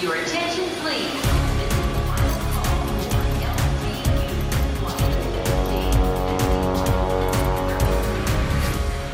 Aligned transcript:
Your 0.00 0.14
attention, 0.14 0.64
please. 0.80 1.10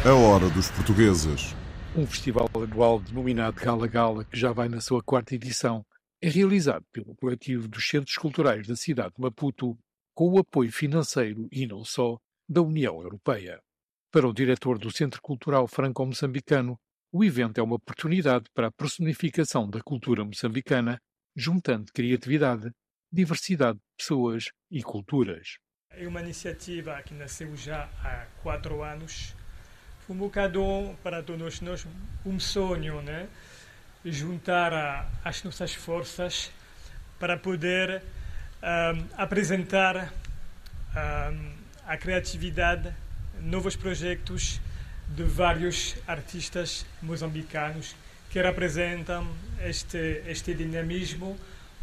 A 0.04 0.12
hora 0.12 0.50
dos 0.50 0.70
portugueses. 0.70 1.54
Um 1.96 2.06
festival 2.06 2.50
anual 2.54 3.00
denominado 3.00 3.58
Gala 3.58 3.86
Gala, 3.86 4.26
que 4.26 4.38
já 4.38 4.52
vai 4.52 4.68
na 4.68 4.82
sua 4.82 5.02
quarta 5.02 5.34
edição, 5.34 5.86
é 6.21 6.28
realizado 6.28 6.85
pelo 6.92 7.14
coletivo 7.16 7.66
dos 7.66 7.88
Centros 7.88 8.19
Culturais 8.19 8.66
da 8.66 8.76
cidade 8.76 9.14
de 9.16 9.22
Maputo, 9.22 9.78
com 10.14 10.28
o 10.32 10.38
apoio 10.38 10.71
financeiro 10.71 11.48
e 11.51 11.66
não 11.66 11.82
só 11.82 12.19
da 12.46 12.60
União 12.60 13.01
Europeia. 13.01 13.58
Para 14.12 14.28
o 14.28 14.35
diretor 14.35 14.78
do 14.78 14.94
Centro 14.94 15.22
Cultural 15.22 15.66
Franco-Moçambicano, 15.66 16.78
o 17.15 17.23
evento 17.23 17.60
é 17.60 17.62
uma 17.62 17.77
oportunidade 17.77 18.46
para 18.52 18.66
a 18.66 18.73
personificação 18.73 19.70
da 19.70 19.80
cultura 19.80 20.24
moçambicana, 20.24 21.01
juntando 21.37 21.92
criatividade, 21.92 22.73
diversidade 23.12 23.78
de 23.78 23.84
pessoas 23.96 24.50
e 24.68 24.82
culturas. 24.82 25.59
É 25.90 26.09
uma 26.09 26.20
iniciativa 26.20 27.00
que 27.02 27.14
nasceu 27.14 27.56
já 27.56 27.88
há 28.02 28.27
quatro 28.42 28.82
anos 28.82 29.32
um 30.09 30.16
bocado 30.16 30.60
para 31.04 31.23
todos 31.23 31.60
nós 31.60 31.87
um 32.27 32.40
sonho, 32.40 33.00
né? 33.00 33.28
Juntar 34.04 35.09
as 35.24 35.40
nossas 35.45 35.73
forças 35.73 36.51
para 37.20 37.37
poder 37.37 38.02
um, 38.60 39.06
apresentar 39.16 40.12
um, 40.96 41.52
a 41.87 41.96
criatividade, 41.96 42.92
novos 43.40 43.76
projetos 43.76 44.60
de 45.08 45.22
vários 45.22 45.96
artistas 46.06 46.84
moçambicanos 47.02 47.95
que 48.30 48.42
representam 48.42 49.26
este, 49.60 50.22
este 50.26 50.54
dinamismo, 50.54 51.38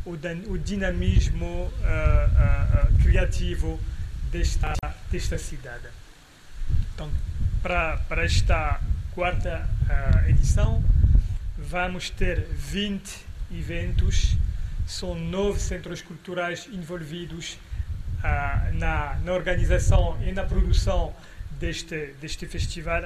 o, 0.06 0.12
o 0.50 0.58
dinamismo 0.58 1.46
uh, 1.46 1.70
uh, 1.70 3.04
criativo 3.04 3.80
desta, 4.32 4.74
desta 5.10 5.38
cidade. 5.38 5.88
Então, 6.94 7.10
para, 7.62 7.98
para 7.98 8.26
esta 8.26 8.82
quarta 9.14 9.66
uh, 9.88 10.30
edição, 10.30 10.84
vamos 11.58 12.10
ter 12.10 12.46
20 12.50 13.02
eventos, 13.54 14.36
são 14.86 15.16
nove 15.16 15.60
centros 15.60 16.02
culturais 16.02 16.68
envolvidos 16.72 17.58
na, 18.74 19.18
na 19.24 19.34
organização 19.34 20.16
e 20.22 20.32
na 20.32 20.44
produção 20.44 21.16
deste, 21.62 22.14
deste 22.20 22.48
festival, 22.48 23.04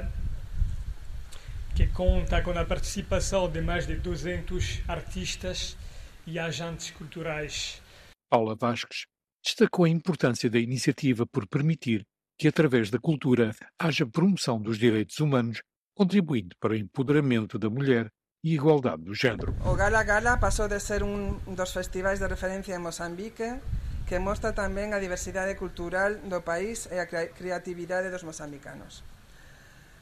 que 1.76 1.88
conta 1.88 2.42
com 2.42 2.58
a 2.58 2.64
participação 2.64 3.52
de 3.52 3.62
mais 3.62 3.86
de 3.86 3.96
200 3.98 4.82
artistas 4.88 5.78
e 6.26 6.40
agentes 6.40 6.90
culturais. 6.92 7.82
Paula 8.30 8.56
Vasques 8.56 9.06
destacou 9.44 9.84
a 9.84 9.90
importância 9.90 10.50
da 10.50 10.58
iniciativa 10.58 11.26
por 11.28 11.46
permitir 11.48 12.04
que, 12.40 12.48
através 12.48 12.90
da 12.90 12.98
cultura, 12.98 13.54
haja 13.78 14.08
promoção 14.08 14.60
dos 14.62 14.80
direitos 14.80 15.20
humanos, 15.20 15.62
contribuindo 15.94 16.56
para 16.60 16.72
o 16.72 16.78
empoderamento 16.78 17.60
da 17.60 17.70
mulher 17.70 18.10
e 18.42 18.54
igualdade 18.54 19.04
do 19.04 19.14
género. 19.14 19.54
O 19.66 19.76
Gala 19.76 20.04
Gala 20.04 20.38
passou 20.38 20.68
de 20.68 20.80
ser 20.80 21.04
um 21.04 21.38
dos 21.54 21.72
festivais 21.74 22.20
de 22.20 22.28
referência 22.28 22.74
em 22.74 22.80
Moçambique, 22.80 23.60
que 24.06 24.22
mostra 24.22 24.54
tamén 24.54 24.94
a 24.94 25.02
diversidade 25.02 25.58
cultural 25.58 26.22
do 26.30 26.46
país 26.46 26.86
e 26.94 27.02
a 27.02 27.10
creatividade 27.10 28.14
dos 28.14 28.22
moçambicanos. 28.22 29.02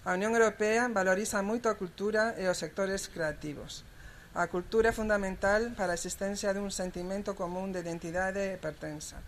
A 0.04 0.20
Unión 0.20 0.36
Europea 0.36 0.92
valoriza 0.92 1.40
moito 1.40 1.72
a 1.72 1.80
cultura 1.80 2.36
e 2.36 2.44
os 2.52 2.60
sectores 2.60 3.08
creativos. 3.08 3.88
A 4.36 4.52
cultura 4.52 4.92
é 4.92 4.98
fundamental 4.98 5.72
para 5.80 5.96
a 5.96 6.00
existencia 6.00 6.52
dun 6.52 6.68
sentimento 6.76 7.32
común 7.40 7.72
de 7.72 7.80
identidade 7.80 8.44
e 8.44 8.60
pertenza. 8.60 9.24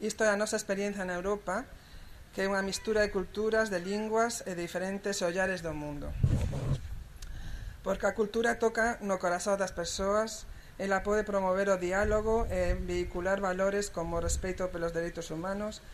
Isto 0.00 0.24
é 0.24 0.32
a 0.32 0.40
nosa 0.40 0.56
experiencia 0.56 1.04
na 1.04 1.20
Europa, 1.20 1.68
que 2.32 2.40
é 2.40 2.48
unha 2.48 2.64
mistura 2.64 3.04
de 3.04 3.12
culturas, 3.12 3.68
de 3.68 3.84
linguas 3.84 4.40
e 4.48 4.56
de 4.56 4.64
diferentes 4.64 5.20
ollares 5.20 5.60
do 5.60 5.76
mundo. 5.76 6.08
Porque 7.84 8.08
a 8.08 8.16
cultura 8.16 8.56
toca 8.56 8.96
no 9.04 9.20
corazón 9.20 9.60
das 9.60 9.76
persoas, 9.76 10.48
ela 10.80 11.04
pode 11.04 11.28
promover 11.28 11.68
o 11.68 11.76
diálogo 11.76 12.48
e 12.48 12.72
vehicular 12.72 13.36
valores 13.36 13.92
como 13.92 14.16
respeito 14.16 14.72
pelos 14.72 14.96
dereitos 14.96 15.28
humanos 15.28 15.84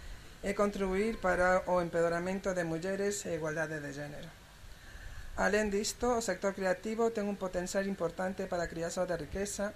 e 0.46 0.54
contribuir 0.54 1.18
para 1.18 1.66
o 1.66 1.82
empedoramento 1.82 2.54
de 2.54 2.62
mulleres 2.62 3.26
e 3.26 3.34
igualdade 3.34 3.82
de 3.82 3.90
género. 3.90 4.30
Alén 5.42 5.74
disto, 5.74 6.14
o 6.14 6.22
sector 6.22 6.54
creativo 6.54 7.10
ten 7.10 7.26
un 7.26 7.34
potencial 7.34 7.82
importante 7.90 8.46
para 8.46 8.64
a 8.64 8.70
criação 8.70 9.10
de 9.10 9.18
riqueza 9.18 9.74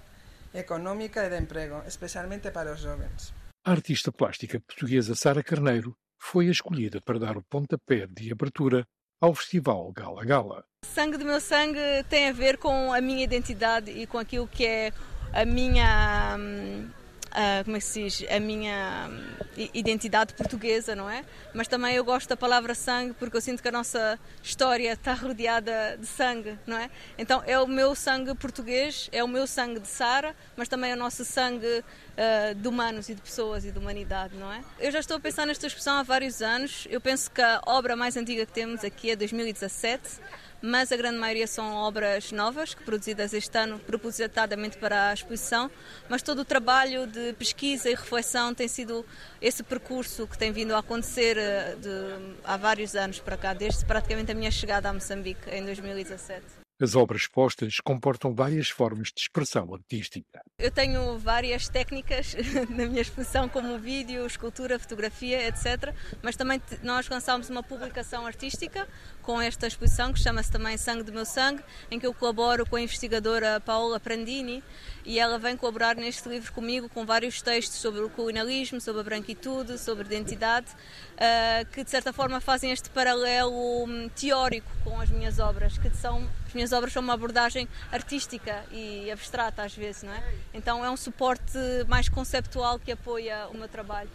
económica 0.55 1.27
e 1.27 1.29
de 1.29 1.43
emprego, 1.43 1.83
especialmente 1.83 2.47
para 2.55 2.71
os 2.71 2.79
jovens. 2.79 3.35
A 3.67 3.75
artista 3.75 4.15
plástica 4.15 4.63
portuguesa 4.63 5.11
Sara 5.11 5.43
Carneiro 5.43 5.99
foi 6.15 6.47
escolhida 6.47 7.03
para 7.03 7.19
dar 7.19 7.35
o 7.35 7.43
pontapé 7.43 8.07
de 8.07 8.31
abertura 8.31 8.87
ao 9.21 9.35
festival 9.35 9.91
Gala 9.93 10.25
Gala. 10.25 10.65
Sangue 10.83 11.17
do 11.17 11.23
meu 11.23 11.39
sangue 11.39 11.79
tem 12.09 12.29
a 12.29 12.33
ver 12.33 12.57
com 12.57 12.91
a 12.91 12.99
minha 12.99 13.23
identidade 13.23 13.91
e 13.91 14.07
com 14.07 14.17
aquilo 14.17 14.47
que 14.47 14.65
é 14.65 14.91
a 15.31 15.45
minha 15.45 16.35
hum, 16.37 16.89
uh, 17.27 17.63
como 17.63 17.77
é 17.77 17.79
que 17.79 17.85
se 17.85 18.03
diz, 18.03 18.25
a 18.29 18.39
minha 18.39 19.07
hum, 19.09 19.40
identidade 19.73 20.33
portuguesa, 20.33 20.95
não 20.95 21.09
é? 21.09 21.23
Mas 21.53 21.67
também 21.67 21.95
eu 21.95 22.03
gosto 22.03 22.29
da 22.29 22.37
palavra 22.37 22.73
sangue 22.73 23.13
porque 23.13 23.35
eu 23.37 23.41
sinto 23.41 23.61
que 23.61 23.67
a 23.67 23.71
nossa 23.71 24.17
história 24.41 24.93
está 24.93 25.13
rodeada 25.13 25.97
de 25.99 26.07
sangue, 26.07 26.57
não 26.65 26.77
é? 26.77 26.89
Então 27.17 27.43
é 27.45 27.59
o 27.59 27.67
meu 27.67 27.93
sangue 27.93 28.33
português, 28.35 29.09
é 29.11 29.23
o 29.23 29.27
meu 29.27 29.45
sangue 29.45 29.79
de 29.79 29.87
Sara, 29.87 30.35
mas 30.55 30.67
também 30.67 30.91
é 30.91 30.93
o 30.93 30.97
nosso 30.97 31.25
sangue 31.25 31.65
uh, 31.67 32.55
de 32.55 32.67
humanos 32.67 33.09
e 33.09 33.15
de 33.15 33.21
pessoas 33.21 33.65
e 33.65 33.71
de 33.71 33.77
humanidade, 33.77 34.35
não 34.35 34.51
é? 34.51 34.63
Eu 34.79 34.91
já 34.91 34.99
estou 34.99 35.17
a 35.17 35.19
pensar 35.19 35.45
nesta 35.45 35.67
expressão 35.67 35.97
há 35.97 36.03
vários 36.03 36.41
anos. 36.41 36.87
Eu 36.89 37.01
penso 37.01 37.29
que 37.29 37.41
a 37.41 37.61
obra 37.65 37.95
mais 37.95 38.15
antiga 38.15 38.45
que 38.45 38.53
temos 38.53 38.83
aqui 38.83 39.11
é 39.11 39.15
2017 39.15 40.19
mas 40.61 40.91
a 40.91 40.97
grande 40.97 41.17
maioria 41.17 41.47
são 41.47 41.73
obras 41.73 42.31
novas, 42.31 42.73
produzidas 42.73 43.33
este 43.33 43.57
ano 43.57 43.79
propositadamente 43.79 44.77
para 44.77 45.09
a 45.09 45.13
exposição, 45.13 45.69
mas 46.09 46.21
todo 46.21 46.39
o 46.39 46.45
trabalho 46.45 47.07
de 47.07 47.33
pesquisa 47.33 47.89
e 47.89 47.95
reflexão 47.95 48.53
tem 48.53 48.67
sido 48.67 49.05
esse 49.41 49.63
percurso 49.63 50.27
que 50.27 50.37
tem 50.37 50.51
vindo 50.51 50.75
a 50.75 50.79
acontecer 50.79 51.37
eh, 51.37 51.75
de, 51.75 52.35
há 52.43 52.57
vários 52.57 52.95
anos 52.95 53.19
para 53.19 53.37
cá, 53.37 53.53
desde 53.53 53.85
praticamente 53.85 54.31
a 54.31 54.35
minha 54.35 54.51
chegada 54.51 54.89
a 54.89 54.93
Moçambique 54.93 55.49
em 55.49 55.65
2017. 55.65 56.61
As 56.81 56.95
obras 56.95 57.21
expostas 57.21 57.79
comportam 57.79 58.33
várias 58.33 58.69
formas 58.69 59.09
de 59.09 59.21
expressão 59.21 59.71
artística. 59.71 60.41
Eu 60.61 60.69
tenho 60.69 61.17
várias 61.17 61.67
técnicas 61.67 62.35
na 62.69 62.85
minha 62.85 63.01
exposição, 63.01 63.49
como 63.49 63.79
vídeo, 63.79 64.23
escultura, 64.27 64.77
fotografia, 64.77 65.47
etc. 65.47 65.91
Mas 66.21 66.35
também 66.35 66.61
nós 66.83 67.09
lançámos 67.09 67.49
uma 67.49 67.63
publicação 67.63 68.27
artística 68.27 68.87
com 69.23 69.41
esta 69.41 69.65
exposição, 69.65 70.13
que 70.13 70.19
chama-se 70.19 70.51
também 70.51 70.77
Sangue 70.77 71.01
do 71.01 71.11
Meu 71.11 71.25
Sangue, 71.25 71.63
em 71.89 71.99
que 71.99 72.05
eu 72.05 72.13
colaboro 72.13 72.63
com 72.67 72.75
a 72.75 72.81
investigadora 72.81 73.59
Paola 73.59 73.99
Prandini 73.99 74.63
e 75.03 75.19
ela 75.19 75.39
vem 75.39 75.57
colaborar 75.57 75.95
neste 75.95 76.29
livro 76.29 76.53
comigo 76.53 76.87
com 76.89 77.05
vários 77.05 77.41
textos 77.41 77.79
sobre 77.79 78.01
o 78.01 78.09
colonialismo, 78.09 78.79
sobre 78.79 79.01
a 79.01 79.03
branquitude, 79.03 79.79
sobre 79.79 80.05
identidade, 80.05 80.67
uh, 80.67 81.65
que 81.71 81.83
de 81.83 81.89
certa 81.89 82.13
forma 82.13 82.39
fazem 82.39 82.71
este 82.71 82.89
paralelo 82.91 83.83
um, 83.83 84.09
teórico 84.09 84.71
com 84.83 84.99
as 85.01 85.09
minhas 85.09 85.39
obras, 85.39 85.77
que 85.77 85.89
são 85.97 86.29
as 86.51 86.53
minhas 86.53 86.73
obras 86.73 86.91
são 86.91 87.01
uma 87.01 87.13
abordagem 87.13 87.65
artística 87.93 88.65
e 88.71 89.09
abstrata 89.09 89.63
às 89.63 89.73
vezes, 89.73 90.03
não 90.03 90.11
é? 90.11 90.21
Então 90.53 90.83
é 90.83 90.89
um 90.89 90.97
suporte 90.97 91.57
mais 91.87 92.09
conceptual 92.09 92.77
que 92.77 92.91
apoia 92.91 93.47
o 93.53 93.57
meu 93.57 93.67
trabalho. 93.67 94.09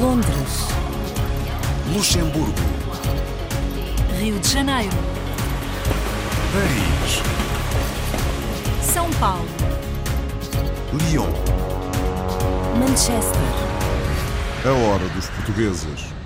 Londres. 0.00 0.68
Luxemburgo. 1.92 2.52
Rio 4.20 4.38
de 4.38 4.48
Janeiro. 4.48 4.96
Paris. 6.52 7.22
São 8.92 9.10
Paulo. 9.14 9.46
Lyon. 10.92 11.30
Manchester. 12.78 13.40
A 14.64 14.72
hora 14.72 15.08
dos 15.08 15.28
portugueses. 15.30 16.19